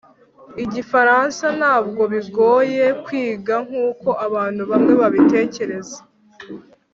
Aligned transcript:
igifaransa 0.63 1.45
ntabwo 1.59 2.01
bigoye 2.13 2.85
kwiga 3.05 3.55
nkuko 3.67 4.09
abantu 4.25 4.61
bamwe 4.69 4.93
babitekereza 5.01 5.99